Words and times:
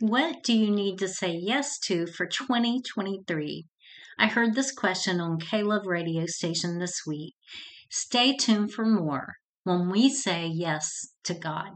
What 0.00 0.42
do 0.42 0.54
you 0.54 0.70
need 0.70 0.98
to 1.00 1.08
say 1.08 1.32
yes 1.32 1.78
to 1.80 2.06
for 2.06 2.24
2023? 2.24 3.66
I 4.18 4.26
heard 4.28 4.54
this 4.54 4.72
question 4.72 5.20
on 5.20 5.38
Love 5.52 5.84
radio 5.84 6.24
station 6.24 6.78
this 6.78 7.02
week. 7.06 7.34
Stay 7.90 8.34
tuned 8.34 8.72
for 8.72 8.86
more 8.86 9.34
when 9.64 9.90
we 9.90 10.08
say 10.08 10.46
yes 10.46 10.90
to 11.24 11.34
God. 11.34 11.72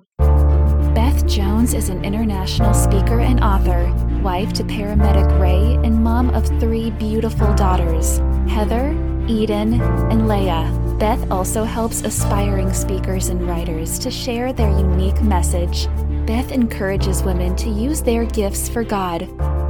Beth 0.94 1.26
Jones 1.26 1.74
is 1.74 1.90
an 1.90 2.02
international 2.02 2.72
speaker 2.72 3.20
and 3.20 3.44
author, 3.44 3.92
wife 4.22 4.54
to 4.54 4.64
paramedic 4.64 5.38
Ray, 5.38 5.74
and 5.86 6.02
mom 6.02 6.30
of 6.30 6.46
three 6.58 6.92
beautiful 6.92 7.52
daughters 7.56 8.20
Heather, 8.48 8.92
Eden, 9.28 9.82
and 9.82 10.28
Leah. 10.28 10.96
Beth 10.98 11.30
also 11.30 11.64
helps 11.64 12.00
aspiring 12.00 12.72
speakers 12.72 13.28
and 13.28 13.46
writers 13.46 13.98
to 13.98 14.10
share 14.10 14.54
their 14.54 14.70
unique 14.70 15.20
message. 15.20 15.88
Beth 16.26 16.52
encourages 16.52 17.22
women 17.22 17.54
to 17.56 17.68
use 17.68 18.00
their 18.00 18.24
gifts 18.24 18.66
for 18.66 18.82
God, 18.82 19.28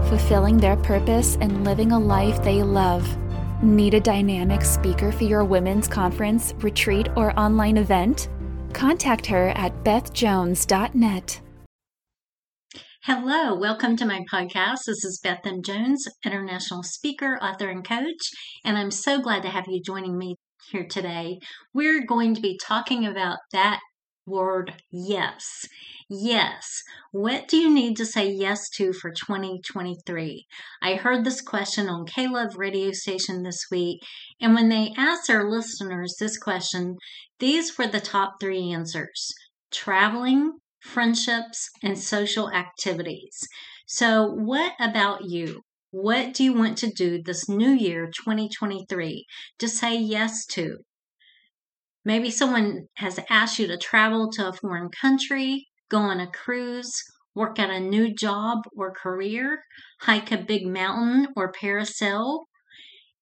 fulfilling 0.08 0.56
their 0.56 0.76
purpose 0.76 1.36
and 1.40 1.64
living 1.64 1.90
a 1.90 1.98
life 1.98 2.40
they 2.44 2.62
love. 2.62 3.04
Need 3.60 3.94
a 3.94 4.00
dynamic 4.00 4.62
speaker 4.62 5.10
for 5.10 5.24
your 5.24 5.42
women's 5.42 5.88
conference, 5.88 6.54
retreat, 6.58 7.08
or 7.16 7.36
online 7.36 7.76
event? 7.76 8.28
Contact 8.72 9.26
her 9.26 9.48
at 9.56 9.82
bethjones.net. 9.82 11.40
Hello, 13.02 13.58
welcome 13.58 13.96
to 13.96 14.06
my 14.06 14.24
podcast. 14.32 14.84
This 14.86 15.04
is 15.04 15.18
Beth 15.20 15.44
M. 15.44 15.60
Jones, 15.60 16.06
international 16.24 16.84
speaker, 16.84 17.36
author, 17.42 17.68
and 17.68 17.84
coach, 17.84 18.30
and 18.64 18.78
I'm 18.78 18.92
so 18.92 19.20
glad 19.20 19.42
to 19.42 19.48
have 19.48 19.64
you 19.66 19.82
joining 19.82 20.16
me 20.16 20.36
here 20.70 20.86
today, 20.88 21.38
we're 21.72 22.04
going 22.06 22.34
to 22.34 22.40
be 22.40 22.58
talking 22.58 23.06
about 23.06 23.38
that 23.52 23.80
word 24.26 24.74
yes. 24.90 25.66
Yes. 26.08 26.82
What 27.12 27.48
do 27.48 27.56
you 27.56 27.72
need 27.72 27.96
to 27.96 28.06
say 28.06 28.30
yes 28.30 28.68
to 28.76 28.92
for 28.92 29.10
2023? 29.10 30.46
I 30.82 30.94
heard 30.94 31.24
this 31.24 31.40
question 31.40 31.88
on 31.88 32.06
K 32.06 32.26
Love 32.28 32.56
radio 32.56 32.92
station 32.92 33.42
this 33.42 33.66
week, 33.70 34.02
and 34.40 34.54
when 34.54 34.68
they 34.68 34.92
asked 34.96 35.28
their 35.28 35.48
listeners 35.48 36.16
this 36.18 36.38
question, 36.38 36.96
these 37.38 37.76
were 37.78 37.86
the 37.86 38.00
top 38.00 38.34
three 38.40 38.72
answers 38.72 39.32
traveling, 39.70 40.52
friendships, 40.80 41.68
and 41.82 41.98
social 41.98 42.50
activities. 42.50 43.48
So, 43.86 44.26
what 44.26 44.72
about 44.78 45.24
you? 45.24 45.62
What 45.90 46.34
do 46.34 46.44
you 46.44 46.52
want 46.52 46.78
to 46.78 46.90
do 46.90 47.22
this 47.22 47.48
new 47.48 47.70
year, 47.70 48.06
2023, 48.06 49.26
to 49.58 49.68
say 49.68 49.96
yes 49.96 50.44
to? 50.46 50.78
Maybe 52.04 52.30
someone 52.30 52.88
has 52.96 53.18
asked 53.30 53.58
you 53.58 53.66
to 53.68 53.76
travel 53.78 54.30
to 54.32 54.48
a 54.48 54.52
foreign 54.52 54.90
country, 54.90 55.68
go 55.88 55.98
on 55.98 56.20
a 56.20 56.30
cruise, 56.30 57.02
work 57.34 57.58
at 57.58 57.70
a 57.70 57.80
new 57.80 58.14
job 58.14 58.64
or 58.76 58.92
career, 58.92 59.64
hike 60.00 60.30
a 60.32 60.38
big 60.38 60.66
mountain 60.66 61.28
or 61.36 61.52
parasail. 61.52 62.44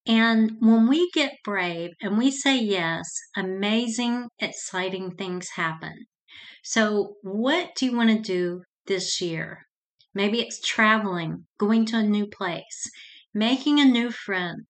And 0.07 0.57
when 0.61 0.87
we 0.89 1.11
get 1.11 1.43
brave 1.45 1.91
and 2.01 2.17
we 2.19 2.31
say 2.31 2.57
yes, 2.59 3.05
amazing, 3.37 4.29
exciting 4.39 5.17
things 5.17 5.51
happen. 5.57 6.07
So, 6.65 7.17
what 7.23 7.75
do 7.77 7.87
you 7.87 7.97
want 7.97 8.11
to 8.11 8.21
do 8.21 8.65
this 8.87 9.21
year? 9.21 9.67
Maybe 10.15 10.41
it's 10.41 10.61
traveling, 10.61 11.47
going 11.59 11.87
to 11.87 11.99
a 11.99 12.03
new 12.03 12.27
place, 12.27 12.91
making 13.35 13.81
a 13.81 13.85
new 13.85 14.11
friend, 14.11 14.67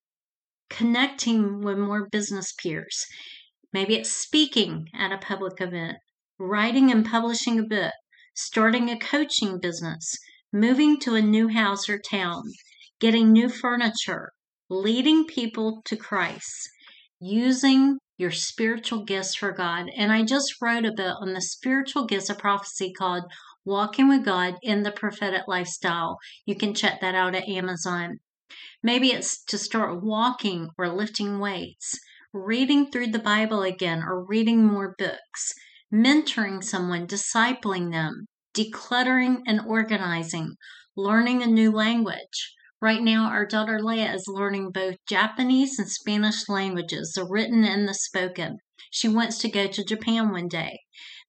connecting 0.71 1.61
with 1.61 1.79
more 1.79 2.09
business 2.11 2.53
peers. 2.53 3.07
Maybe 3.73 3.95
it's 3.95 4.13
speaking 4.13 4.89
at 4.95 5.13
a 5.13 5.19
public 5.19 5.61
event, 5.61 5.99
writing 6.39 6.91
and 6.91 7.07
publishing 7.07 7.59
a 7.59 7.63
book, 7.63 7.93
starting 8.35 8.91
a 8.91 8.99
coaching 8.99 9.59
business, 9.59 10.17
moving 10.53 10.99
to 11.01 11.15
a 11.15 11.23
new 11.23 11.49
house 11.49 11.89
or 11.89 11.99
town, 11.99 12.43
getting 13.01 13.33
new 13.33 13.49
furniture, 13.49 14.33
leading 14.69 15.25
people 15.27 15.81
to 15.87 15.97
Christ, 15.97 16.69
using 17.19 17.99
your 18.19 18.31
spiritual 18.31 19.05
gifts 19.05 19.35
for 19.35 19.53
God. 19.53 19.87
And 19.97 20.13
I 20.13 20.23
just 20.23 20.55
wrote 20.61 20.85
a 20.85 20.93
book 20.93 21.17
on 21.21 21.33
the 21.33 21.41
spiritual 21.41 22.05
gifts 22.05 22.29
of 22.29 22.39
prophecy 22.39 22.93
called 22.93 23.25
Walking 23.65 24.09
with 24.09 24.25
God 24.25 24.57
in 24.63 24.83
the 24.83 24.93
Prophetic 24.93 25.43
Lifestyle. 25.49 26.19
You 26.45 26.57
can 26.57 26.75
check 26.75 27.01
that 27.01 27.15
out 27.15 27.35
at 27.35 27.49
Amazon. 27.49 28.19
Maybe 28.83 29.13
it's 29.13 29.43
to 29.45 29.57
start 29.57 30.03
walking 30.03 30.69
or 30.77 30.89
lifting 30.89 31.39
weights, 31.39 31.99
reading 32.33 32.91
through 32.91 33.09
the 33.09 33.19
Bible 33.19 33.63
again 33.63 34.03
or 34.03 34.25
reading 34.25 34.65
more 34.65 34.95
books, 34.97 35.53
mentoring 35.93 36.65
someone, 36.65 37.07
discipling 37.07 37.93
them, 37.93 38.27
decluttering 38.55 39.43
and 39.47 39.61
organizing, 39.67 40.55
learning 40.97 41.43
a 41.43 41.47
new 41.47 41.71
language. 41.71 42.55
Right 42.81 43.03
now, 43.03 43.27
our 43.27 43.47
daughter 43.47 43.79
Leia 43.79 44.15
is 44.15 44.25
learning 44.27 44.71
both 44.73 44.97
Japanese 45.07 45.79
and 45.79 45.89
Spanish 45.89 46.49
languages, 46.49 47.13
the 47.15 47.25
written 47.25 47.65
and 47.65 47.87
the 47.87 47.95
spoken. 47.95 48.59
She 48.91 49.09
wants 49.09 49.39
to 49.39 49.51
go 49.51 49.67
to 49.69 49.85
Japan 49.85 50.33
one 50.33 50.49
day. 50.49 50.81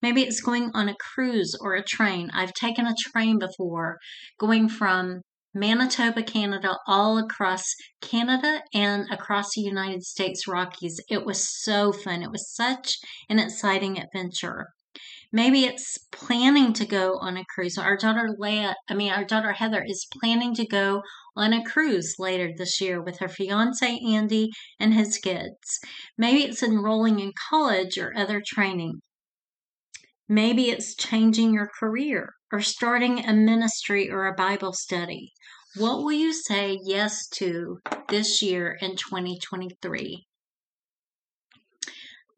Maybe 0.01 0.23
it's 0.23 0.41
going 0.41 0.71
on 0.73 0.89
a 0.89 0.95
cruise 0.95 1.55
or 1.59 1.75
a 1.75 1.83
train. 1.83 2.31
I've 2.33 2.53
taken 2.53 2.87
a 2.87 2.95
train 2.97 3.39
before 3.39 3.99
going 4.39 4.67
from 4.67 5.21
Manitoba, 5.53 6.23
Canada, 6.23 6.77
all 6.87 7.17
across 7.17 7.63
Canada 8.01 8.61
and 8.73 9.05
across 9.11 9.53
the 9.53 9.61
United 9.61 10.03
States 10.03 10.47
Rockies. 10.47 10.99
It 11.09 11.25
was 11.25 11.47
so 11.61 11.91
fun. 11.91 12.23
It 12.23 12.31
was 12.31 12.53
such 12.53 12.97
an 13.29 13.39
exciting 13.39 13.99
adventure. 13.99 14.67
Maybe 15.31 15.65
it's 15.65 15.97
planning 16.11 16.73
to 16.73 16.85
go 16.85 17.17
on 17.17 17.37
a 17.37 17.45
cruise. 17.53 17.77
Our 17.77 17.97
daughter 17.97 18.35
Leah, 18.37 18.75
I 18.87 18.93
mean, 18.93 19.11
our 19.11 19.25
daughter 19.25 19.53
Heather 19.53 19.83
is 19.83 20.07
planning 20.19 20.53
to 20.55 20.65
go 20.65 21.01
on 21.35 21.53
a 21.53 21.63
cruise 21.63 22.15
later 22.19 22.51
this 22.55 22.79
year 22.79 23.01
with 23.01 23.19
her 23.19 23.27
fiance 23.27 23.99
Andy 24.07 24.51
and 24.79 24.93
his 24.93 25.17
kids. 25.17 25.79
Maybe 26.17 26.43
it's 26.43 26.61
enrolling 26.61 27.19
in 27.19 27.31
college 27.49 27.97
or 27.97 28.15
other 28.15 28.43
training. 28.45 29.01
Maybe 30.29 30.69
it's 30.69 30.95
changing 30.95 31.53
your 31.53 31.69
career 31.79 32.33
or 32.53 32.61
starting 32.61 33.25
a 33.25 33.33
ministry 33.33 34.11
or 34.11 34.27
a 34.27 34.35
Bible 34.35 34.73
study. 34.73 35.33
What 35.75 36.03
will 36.03 36.11
you 36.11 36.31
say 36.31 36.77
yes 36.85 37.27
to 37.29 37.79
this 38.09 38.43
year 38.43 38.77
in 38.79 38.95
2023? 38.95 40.27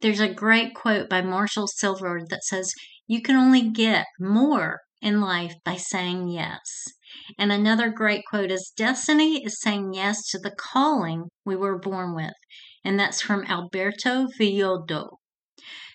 There's 0.02 0.22
a 0.22 0.34
great 0.34 0.74
quote 0.74 1.10
by 1.10 1.22
Marshall 1.22 1.68
Sylver 1.68 2.22
that 2.30 2.46
says, 2.46 2.74
You 3.08 3.22
can 3.22 3.36
only 3.36 3.70
get 3.70 4.06
more 4.18 4.80
in 5.02 5.20
life 5.20 5.56
by 5.66 5.76
saying 5.76 6.30
yes. 6.30 6.62
And 7.38 7.52
another 7.52 7.90
great 7.90 8.22
quote 8.30 8.52
is, 8.52 8.72
Destiny 8.78 9.44
is 9.44 9.60
saying 9.60 9.94
yes 9.94 10.30
to 10.30 10.40
the 10.40 10.56
calling 10.58 11.26
we 11.44 11.58
were 11.58 11.78
born 11.78 12.16
with. 12.16 12.34
And 12.86 12.98
that's 12.98 13.22
from 13.22 13.44
Alberto 13.48 14.28
Villoldo. 14.40 15.18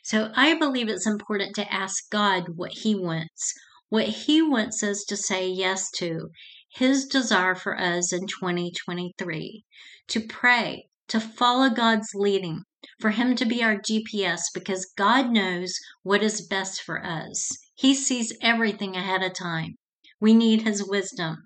So 0.03 0.31
I 0.35 0.59
believe 0.59 0.91
it's 0.91 1.07
important 1.07 1.55
to 1.55 1.73
ask 1.73 2.11
God 2.11 2.57
what 2.57 2.73
He 2.83 2.95
wants, 2.95 3.55
what 3.91 4.07
He 4.07 4.41
wants 4.41 4.83
us 4.83 5.05
to 5.05 5.17
say 5.17 5.47
yes 5.47 5.91
to, 5.97 6.31
His 6.73 7.05
desire 7.05 7.55
for 7.55 7.79
us 7.79 8.13
in 8.13 8.27
2023, 8.27 9.65
to 10.09 10.21
pray, 10.21 10.87
to 11.09 11.21
follow 11.21 11.69
God's 11.69 12.15
leading, 12.15 12.63
for 12.99 13.11
Him 13.11 13.37
to 13.37 13.45
be 13.45 13.63
our 13.63 13.77
GPS 13.77 14.45
because 14.55 14.91
God 14.97 15.31
knows 15.31 15.75
what 16.03 16.23
is 16.23 16.47
best 16.47 16.81
for 16.81 17.05
us. 17.05 17.51
He 17.75 17.95
sees 17.95 18.33
everything 18.41 18.97
ahead 18.97 19.23
of 19.23 19.35
time. 19.35 19.77
We 20.19 20.33
need 20.33 20.63
His 20.63 20.83
wisdom 20.83 21.45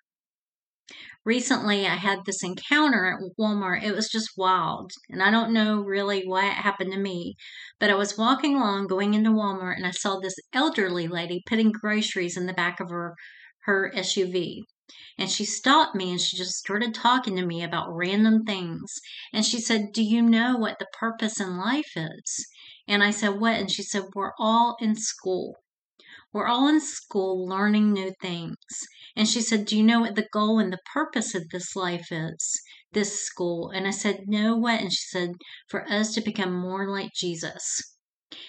recently 1.24 1.86
I 1.86 1.94
had 1.96 2.24
this 2.24 2.42
encounter 2.42 3.06
at 3.06 3.38
Walmart. 3.38 3.82
It 3.82 3.94
was 3.94 4.08
just 4.08 4.36
wild. 4.36 4.92
And 5.08 5.22
I 5.22 5.30
don't 5.30 5.52
know 5.52 5.80
really 5.80 6.22
why 6.26 6.46
it 6.46 6.54
happened 6.54 6.92
to 6.92 6.98
me, 6.98 7.36
but 7.78 7.90
I 7.90 7.94
was 7.94 8.18
walking 8.18 8.56
along 8.56 8.86
going 8.86 9.14
into 9.14 9.30
Walmart 9.30 9.76
and 9.76 9.86
I 9.86 9.90
saw 9.90 10.18
this 10.18 10.36
elderly 10.52 11.08
lady 11.08 11.42
putting 11.46 11.72
groceries 11.72 12.36
in 12.36 12.46
the 12.46 12.52
back 12.52 12.80
of 12.80 12.90
her 12.90 13.14
her 13.64 13.90
SUV. 13.94 14.64
And 15.16 15.30
she 15.30 15.44
stopped 15.44 15.94
me 15.94 16.10
and 16.10 16.20
she 16.20 16.36
just 16.36 16.56
started 16.56 16.94
talking 16.94 17.36
to 17.36 17.46
me 17.46 17.62
about 17.62 17.94
random 17.94 18.44
things. 18.44 19.00
And 19.32 19.44
she 19.44 19.58
said, 19.58 19.92
Do 19.92 20.02
you 20.02 20.20
know 20.20 20.56
what 20.56 20.78
the 20.78 20.86
purpose 20.92 21.40
in 21.40 21.56
life 21.56 21.96
is? 21.96 22.46
And 22.86 23.02
I 23.02 23.10
said, 23.10 23.40
What? 23.40 23.58
And 23.58 23.70
she 23.70 23.82
said, 23.82 24.02
We're 24.14 24.32
all 24.38 24.76
in 24.80 24.94
school. 24.94 25.56
We're 26.34 26.48
all 26.48 26.66
in 26.66 26.80
school 26.80 27.46
learning 27.46 27.92
new 27.92 28.12
things. 28.20 28.56
And 29.14 29.28
she 29.28 29.40
said, 29.40 29.66
Do 29.66 29.76
you 29.76 29.84
know 29.84 30.00
what 30.00 30.16
the 30.16 30.26
goal 30.32 30.58
and 30.58 30.72
the 30.72 30.80
purpose 30.92 31.32
of 31.32 31.48
this 31.50 31.76
life 31.76 32.10
is? 32.10 32.60
This 32.90 33.24
school. 33.24 33.70
And 33.70 33.86
I 33.86 33.92
said, 33.92 34.24
No, 34.26 34.56
what? 34.56 34.80
And 34.80 34.92
she 34.92 35.04
said, 35.10 35.34
For 35.68 35.88
us 35.88 36.12
to 36.14 36.20
become 36.20 36.52
more 36.52 36.88
like 36.88 37.12
Jesus. 37.14 37.80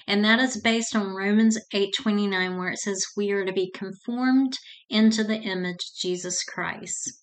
And 0.07 0.25
that 0.25 0.39
is 0.39 0.59
based 0.59 0.95
on 0.95 1.13
Romans 1.13 1.59
8:29 1.71 2.57
where 2.57 2.69
it 2.69 2.79
says 2.79 3.05
we 3.15 3.29
are 3.29 3.45
to 3.45 3.53
be 3.53 3.69
conformed 3.69 4.57
into 4.89 5.23
the 5.23 5.37
image 5.37 5.75
of 5.75 5.99
Jesus 5.99 6.43
Christ. 6.43 7.19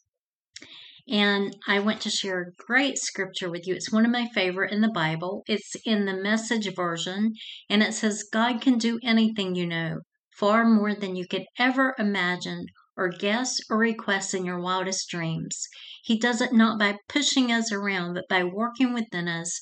And 1.08 1.56
I 1.66 1.80
want 1.80 2.00
to 2.02 2.10
share 2.10 2.40
a 2.40 2.64
great 2.64 2.98
scripture 2.98 3.50
with 3.50 3.66
you. 3.66 3.74
It's 3.74 3.90
one 3.90 4.04
of 4.04 4.12
my 4.12 4.28
favorite 4.32 4.70
in 4.70 4.80
the 4.80 4.92
Bible. 4.92 5.42
It's 5.48 5.74
in 5.84 6.04
the 6.04 6.14
message 6.14 6.72
version 6.72 7.32
and 7.68 7.82
it 7.82 7.94
says 7.94 8.22
God 8.32 8.60
can 8.60 8.78
do 8.78 9.00
anything 9.02 9.56
you 9.56 9.66
know 9.66 10.02
far 10.36 10.64
more 10.64 10.94
than 10.94 11.16
you 11.16 11.26
could 11.28 11.44
ever 11.58 11.94
imagine 11.98 12.66
or 12.96 13.08
guess 13.08 13.58
or 13.70 13.78
request 13.78 14.34
in 14.34 14.44
your 14.44 14.60
wildest 14.60 15.08
dreams. 15.08 15.66
He 16.04 16.18
does 16.18 16.40
it 16.40 16.52
not 16.52 16.78
by 16.78 16.98
pushing 17.08 17.50
us 17.50 17.72
around, 17.72 18.14
but 18.14 18.28
by 18.28 18.44
working 18.44 18.92
within 18.92 19.28
us, 19.28 19.58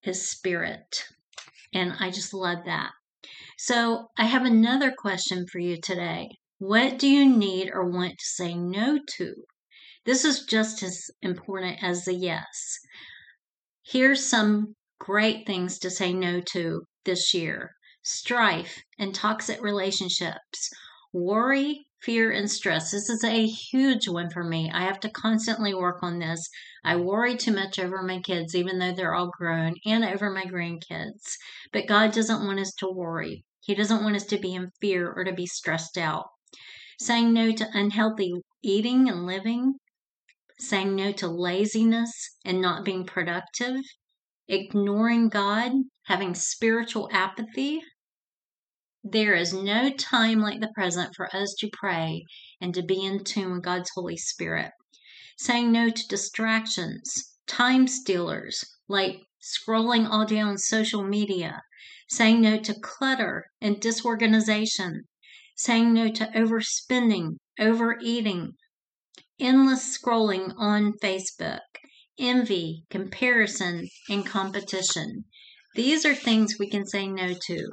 His 0.00 0.28
Spirit. 0.28 1.04
And 1.72 1.94
I 2.00 2.10
just 2.10 2.34
love 2.34 2.64
that. 2.64 2.90
So 3.58 4.08
I 4.16 4.24
have 4.24 4.44
another 4.44 4.92
question 4.96 5.46
for 5.46 5.58
you 5.58 5.78
today. 5.80 6.28
What 6.58 6.98
do 6.98 7.08
you 7.08 7.28
need 7.28 7.70
or 7.72 7.88
want 7.88 8.12
to 8.12 8.24
say 8.24 8.54
no 8.54 8.98
to? 9.16 9.34
This 10.04 10.24
is 10.24 10.44
just 10.44 10.82
as 10.82 11.10
important 11.22 11.82
as 11.82 12.04
the 12.04 12.14
yes. 12.14 12.78
Here's 13.82 14.24
some 14.24 14.74
great 14.98 15.46
things 15.46 15.78
to 15.80 15.90
say 15.90 16.12
no 16.12 16.40
to 16.52 16.82
this 17.04 17.32
year 17.32 17.72
strife 18.02 18.82
and 18.98 19.14
toxic 19.14 19.60
relationships, 19.62 20.70
worry, 21.12 21.86
fear, 22.02 22.30
and 22.30 22.50
stress. 22.50 22.90
This 22.90 23.10
is 23.10 23.22
a 23.24 23.46
huge 23.46 24.08
one 24.08 24.30
for 24.30 24.42
me. 24.42 24.70
I 24.72 24.84
have 24.84 25.00
to 25.00 25.10
constantly 25.10 25.74
work 25.74 26.02
on 26.02 26.18
this. 26.18 26.48
I 26.82 26.96
worry 26.96 27.36
too 27.36 27.52
much 27.52 27.78
over 27.78 28.02
my 28.02 28.20
kids, 28.20 28.54
even 28.54 28.78
though 28.78 28.92
they're 28.92 29.14
all 29.14 29.30
grown, 29.36 29.74
and 29.84 30.04
over 30.04 30.30
my 30.30 30.44
grandkids. 30.44 31.36
But 31.72 31.86
God 31.86 32.12
doesn't 32.12 32.46
want 32.46 32.60
us 32.60 32.72
to 32.78 32.88
worry. 32.88 33.44
He 33.60 33.74
doesn't 33.74 34.02
want 34.02 34.16
us 34.16 34.24
to 34.26 34.38
be 34.38 34.54
in 34.54 34.70
fear 34.80 35.12
or 35.12 35.24
to 35.24 35.32
be 35.32 35.46
stressed 35.46 35.98
out. 35.98 36.26
Saying 36.98 37.32
no 37.32 37.52
to 37.52 37.68
unhealthy 37.72 38.32
eating 38.62 39.08
and 39.08 39.26
living, 39.26 39.74
saying 40.58 40.94
no 40.94 41.12
to 41.12 41.28
laziness 41.28 42.36
and 42.44 42.60
not 42.60 42.84
being 42.84 43.04
productive, 43.04 43.80
ignoring 44.50 45.28
God, 45.28 45.72
having 46.06 46.34
spiritual 46.34 47.08
apathy. 47.12 47.80
There 49.04 49.34
is 49.34 49.54
no 49.54 49.90
time 49.90 50.40
like 50.40 50.60
the 50.60 50.72
present 50.74 51.14
for 51.14 51.34
us 51.34 51.54
to 51.60 51.70
pray 51.72 52.24
and 52.60 52.74
to 52.74 52.82
be 52.82 53.04
in 53.04 53.22
tune 53.22 53.52
with 53.52 53.62
God's 53.62 53.90
Holy 53.94 54.16
Spirit. 54.16 54.72
Saying 55.38 55.70
no 55.70 55.88
to 55.88 56.08
distractions, 56.08 57.36
time 57.46 57.86
stealers, 57.86 58.64
like 58.88 59.20
scrolling 59.40 60.08
all 60.10 60.26
day 60.26 60.40
on 60.40 60.58
social 60.58 61.04
media, 61.04 61.62
saying 62.08 62.40
no 62.40 62.58
to 62.58 62.74
clutter 62.74 63.46
and 63.60 63.80
disorganization, 63.80 65.04
saying 65.56 65.94
no 65.94 66.10
to 66.10 66.26
overspending, 66.34 67.36
overeating, 67.58 68.52
endless 69.38 69.96
scrolling 69.96 70.52
on 70.58 70.92
Facebook, 71.02 71.60
envy, 72.20 72.84
comparison, 72.90 73.88
and 74.08 74.24
competition. 74.24 75.24
These 75.74 76.04
are 76.04 76.14
things 76.14 76.56
we 76.58 76.68
can 76.68 76.86
say 76.86 77.08
no 77.08 77.34
to. 77.46 77.70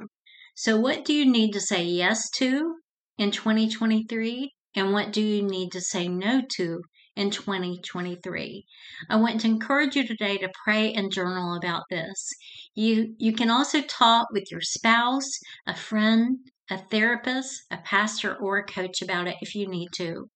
So, 0.56 0.80
what 0.80 1.04
do 1.04 1.12
you 1.12 1.30
need 1.30 1.52
to 1.52 1.60
say 1.60 1.84
yes 1.84 2.28
to 2.38 2.76
in 3.18 3.30
2023? 3.30 4.52
And 4.74 4.92
what 4.92 5.12
do 5.12 5.22
you 5.22 5.42
need 5.42 5.70
to 5.72 5.80
say 5.80 6.08
no 6.08 6.42
to 6.56 6.82
in 7.18 7.32
2023. 7.32 8.64
I 9.10 9.16
want 9.16 9.40
to 9.40 9.48
encourage 9.48 9.96
you 9.96 10.06
today 10.06 10.38
to 10.38 10.52
pray 10.64 10.92
and 10.92 11.12
journal 11.12 11.56
about 11.56 11.82
this. 11.90 12.30
You 12.74 13.16
you 13.18 13.32
can 13.32 13.50
also 13.50 13.82
talk 13.82 14.28
with 14.30 14.52
your 14.52 14.60
spouse, 14.60 15.28
a 15.66 15.74
friend, 15.74 16.38
a 16.70 16.78
therapist, 16.78 17.62
a 17.72 17.78
pastor 17.78 18.36
or 18.36 18.58
a 18.58 18.64
coach 18.64 19.02
about 19.02 19.26
it 19.26 19.34
if 19.40 19.56
you 19.56 19.68
need 19.68 19.88
to. 19.96 20.30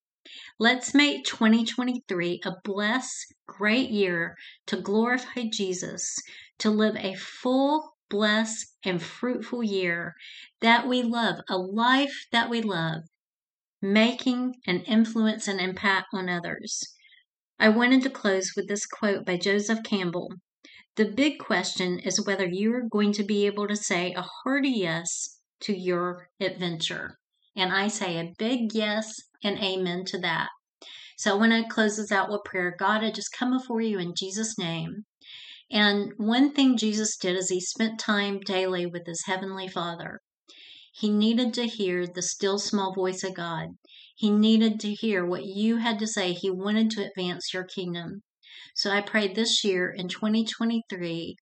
Let's 0.59 0.95
make 0.95 1.25
2023 1.25 2.41
a 2.45 2.53
blessed, 2.65 3.35
great 3.47 3.91
year 3.91 4.37
to 4.67 4.81
glorify 4.81 5.45
Jesus, 5.53 6.17
to 6.59 6.71
live 6.71 6.97
a 6.97 7.15
full, 7.15 7.97
blessed, 8.09 8.67
and 8.85 9.03
fruitful 9.03 9.63
year 9.63 10.15
that 10.61 10.87
we 10.87 11.03
love, 11.03 11.41
a 11.49 11.59
life 11.59 12.27
that 12.33 12.49
we 12.49 12.63
love, 12.63 13.03
making 13.81 14.55
an 14.67 14.81
influence 14.81 15.49
and 15.49 15.61
impact 15.61 16.09
on 16.13 16.29
others. 16.29 16.95
I 17.59 17.69
wanted 17.69 18.03
to 18.03 18.11
close 18.11 18.53
with 18.57 18.69
this 18.69 18.87
quote 18.87 19.25
by 19.25 19.37
Joseph 19.37 19.83
Campbell. 19.83 20.33
The 20.97 21.07
big 21.07 21.39
question 21.39 21.99
is 22.01 22.27
whether 22.27 22.47
you 22.47 22.75
are 22.75 22.83
going 22.83 23.13
to 23.13 23.25
be 23.25 23.47
able 23.47 23.67
to 23.69 23.77
say 23.77 24.13
a 24.13 24.23
hearty 24.23 24.71
yes 24.71 25.39
to 25.61 25.77
your 25.77 26.29
adventure. 26.39 27.19
And 27.57 27.73
I 27.73 27.89
say 27.89 28.19
a 28.19 28.33
big 28.39 28.75
yes 28.75 29.15
and 29.45 29.59
amen 29.59 30.05
to 30.07 30.19
that. 30.21 30.49
So 31.17 31.37
when 31.37 31.53
I 31.53 31.63
close 31.63 31.97
this 31.97 32.11
out 32.11 32.31
with 32.31 32.45
prayer, 32.45 32.75
God, 32.79 33.05
I 33.05 33.11
just 33.11 33.33
come 33.33 33.57
before 33.57 33.81
you 33.81 33.99
in 33.99 34.15
Jesus' 34.17 34.59
name. 34.59 35.05
And 35.71 36.13
one 36.17 36.53
thing 36.53 36.77
Jesus 36.77 37.17
did 37.17 37.37
is 37.37 37.49
he 37.49 37.61
spent 37.61 37.99
time 38.01 38.41
daily 38.41 38.87
with 38.87 39.07
his 39.07 39.25
heavenly 39.27 39.69
Father. 39.69 40.21
He 40.95 41.11
needed 41.11 41.55
to 41.55 41.67
hear 41.67 42.07
the 42.07 42.23
still 42.23 42.59
small 42.59 42.93
voice 42.93 43.23
of 43.23 43.35
God. 43.35 43.69
He 44.15 44.31
needed 44.31 44.79
to 44.81 44.93
hear 44.93 45.25
what 45.25 45.45
you 45.45 45.79
had 45.79 45.99
to 46.01 46.07
say. 46.07 46.33
He 46.33 46.51
wanted 46.51 46.91
to 46.91 47.07
advance 47.07 47.55
your 47.55 47.65
kingdom. 47.65 48.23
So 48.75 48.91
I 48.91 49.01
pray 49.01 49.33
this 49.33 49.65
year 49.65 49.91
in 49.91 50.09
2023, 50.09 51.37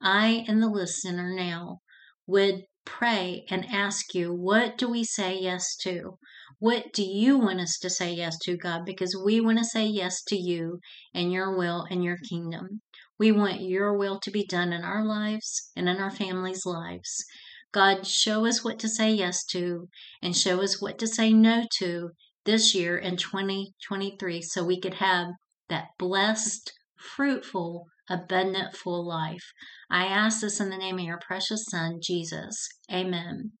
I 0.00 0.44
and 0.48 0.62
the 0.62 0.68
listener 0.68 1.34
now 1.34 1.80
would 2.26 2.64
pray 2.84 3.44
and 3.50 3.66
ask 3.66 4.14
you, 4.14 4.32
what 4.32 4.78
do 4.78 4.88
we 4.88 5.04
say 5.04 5.38
yes 5.38 5.76
to? 5.76 6.18
What 6.58 6.92
do 6.92 7.02
you 7.02 7.38
want 7.38 7.60
us 7.60 7.78
to 7.80 7.90
say 7.90 8.12
yes 8.12 8.38
to, 8.44 8.56
God? 8.56 8.84
Because 8.84 9.16
we 9.16 9.40
want 9.40 9.58
to 9.58 9.64
say 9.64 9.86
yes 9.86 10.22
to 10.24 10.36
you 10.36 10.80
and 11.12 11.32
your 11.32 11.56
will 11.56 11.86
and 11.90 12.02
your 12.02 12.18
kingdom. 12.18 12.82
We 13.18 13.32
want 13.32 13.62
your 13.62 13.96
will 13.96 14.18
to 14.20 14.30
be 14.30 14.46
done 14.46 14.72
in 14.72 14.82
our 14.82 15.04
lives 15.04 15.70
and 15.76 15.88
in 15.88 15.98
our 15.98 16.10
families' 16.10 16.66
lives. 16.66 17.24
God, 17.72 18.06
show 18.06 18.46
us 18.46 18.62
what 18.62 18.78
to 18.80 18.88
say 18.88 19.12
yes 19.12 19.44
to 19.46 19.88
and 20.22 20.36
show 20.36 20.62
us 20.62 20.80
what 20.80 20.98
to 20.98 21.06
say 21.06 21.32
no 21.32 21.64
to 21.78 22.10
this 22.44 22.74
year 22.74 22.96
in 22.96 23.16
2023 23.16 24.42
so 24.42 24.64
we 24.64 24.80
could 24.80 24.94
have 24.94 25.28
that 25.68 25.88
blessed, 25.98 26.72
fruitful, 27.16 27.86
abundant, 28.08 28.76
full 28.76 29.06
life. 29.06 29.52
I 29.90 30.06
ask 30.06 30.40
this 30.40 30.60
in 30.60 30.70
the 30.70 30.76
name 30.76 30.98
of 30.98 31.04
your 31.04 31.18
precious 31.18 31.64
Son, 31.70 32.00
Jesus. 32.02 32.68
Amen. 32.92 33.52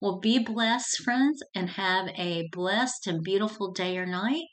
Well, 0.00 0.18
be 0.18 0.40
blessed, 0.40 1.00
friends, 1.04 1.44
and 1.54 1.70
have 1.70 2.08
a 2.16 2.48
blessed 2.50 3.06
and 3.06 3.22
beautiful 3.22 3.70
day 3.70 3.96
or 3.96 4.04
night. 4.04 4.46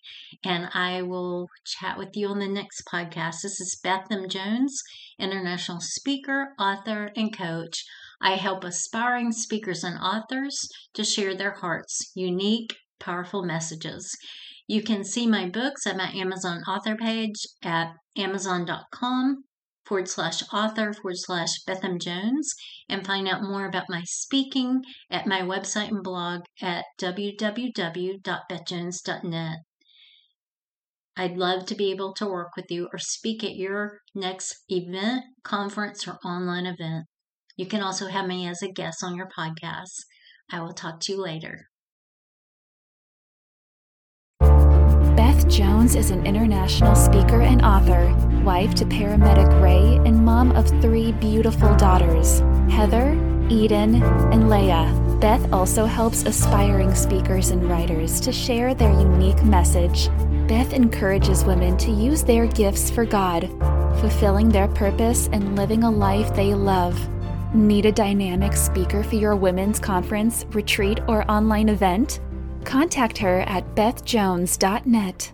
And 0.43 0.69
I 0.75 1.01
will 1.01 1.47
chat 1.65 1.97
with 1.97 2.09
you 2.13 2.27
on 2.27 2.37
the 2.37 2.47
next 2.47 2.83
podcast. 2.85 3.41
This 3.41 3.59
is 3.59 3.79
Beth 3.83 4.05
M. 4.11 4.29
Jones, 4.29 4.79
international 5.17 5.79
speaker, 5.81 6.49
author, 6.59 7.11
and 7.15 7.35
coach. 7.35 7.83
I 8.21 8.35
help 8.35 8.63
aspiring 8.63 9.31
speakers 9.31 9.83
and 9.83 9.97
authors 9.97 10.69
to 10.93 11.03
share 11.03 11.33
their 11.33 11.53
hearts' 11.53 12.11
unique, 12.13 12.75
powerful 12.99 13.43
messages. 13.43 14.15
You 14.69 14.81
can 14.83 15.03
see 15.03 15.25
my 15.25 15.49
books 15.49 15.87
at 15.87 15.97
my 15.97 16.11
Amazon 16.11 16.61
author 16.67 16.95
page 16.95 17.47
at 17.63 17.95
amazon.com 18.15 19.45
forward 19.83 20.07
slash 20.07 20.43
author 20.53 20.93
forward 20.93 21.17
slash 21.17 21.63
Beth 21.65 21.83
M. 21.83 21.97
Jones 21.97 22.53
and 22.87 23.03
find 23.03 23.27
out 23.27 23.41
more 23.41 23.65
about 23.65 23.89
my 23.89 24.03
speaking 24.05 24.83
at 25.09 25.25
my 25.25 25.41
website 25.41 25.87
and 25.87 26.03
blog 26.03 26.41
at 26.61 26.85
www.bethjones.net. 27.01 29.57
I'd 31.17 31.35
love 31.35 31.65
to 31.65 31.73
be 31.73 31.89
able 31.89 32.13
to 32.13 32.27
work 32.27 32.55
with 32.55 32.69
you 32.69 32.89
or 32.93 32.99
speak 32.99 33.43
at 33.43 33.55
your 33.55 34.01
next 34.13 34.55
event, 34.69 35.23
conference, 35.43 36.07
or 36.07 36.19
online 36.23 36.67
event. 36.67 37.07
You 37.57 37.65
can 37.65 37.81
also 37.81 38.05
have 38.05 38.27
me 38.27 38.47
as 38.47 38.61
a 38.61 38.71
guest 38.71 39.03
on 39.03 39.15
your 39.15 39.29
podcast. 39.35 40.05
I 40.51 40.61
will 40.61 40.73
talk 40.73 40.99
to 40.99 41.13
you 41.13 41.19
later. 41.19 41.69
Jones 45.49 45.95
is 45.95 46.11
an 46.11 46.27
international 46.27 46.95
speaker 46.95 47.41
and 47.41 47.63
author, 47.63 48.13
wife 48.43 48.75
to 48.75 48.85
paramedic 48.85 49.59
Ray, 49.59 49.95
and 50.07 50.23
mom 50.23 50.51
of 50.51 50.67
three 50.79 51.11
beautiful 51.13 51.75
daughters 51.75 52.41
Heather, 52.71 53.13
Eden, 53.49 53.95
and 54.31 54.43
Leia. 54.43 55.19
Beth 55.19 55.51
also 55.51 55.85
helps 55.85 56.23
aspiring 56.23 56.93
speakers 56.93 57.49
and 57.49 57.67
writers 57.67 58.19
to 58.21 58.31
share 58.31 58.75
their 58.75 58.91
unique 58.91 59.43
message. 59.43 60.09
Beth 60.47 60.71
encourages 60.71 61.43
women 61.43 61.75
to 61.77 61.89
use 61.89 62.21
their 62.21 62.45
gifts 62.45 62.91
for 62.91 63.03
God, 63.03 63.49
fulfilling 63.99 64.49
their 64.49 64.67
purpose 64.67 65.29
and 65.31 65.55
living 65.55 65.83
a 65.83 65.89
life 65.89 66.31
they 66.35 66.53
love. 66.53 66.95
Need 67.55 67.87
a 67.87 67.91
dynamic 67.91 68.55
speaker 68.55 69.01
for 69.03 69.15
your 69.15 69.35
women's 69.35 69.79
conference, 69.79 70.45
retreat, 70.51 70.99
or 71.07 71.29
online 71.29 71.69
event? 71.69 72.19
Contact 72.65 73.17
her 73.17 73.39
at 73.41 73.73
bethjones.net. 73.73 75.31